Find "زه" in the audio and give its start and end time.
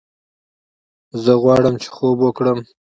1.23-1.31